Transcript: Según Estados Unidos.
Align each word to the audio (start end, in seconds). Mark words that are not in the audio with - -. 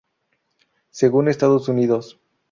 Según 0.89 1.27
Estados 1.27 1.69
Unidos. 1.69 2.19